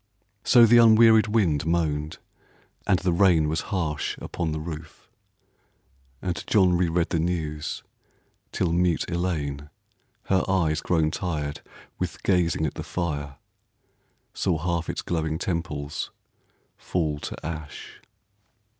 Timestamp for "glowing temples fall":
15.03-17.19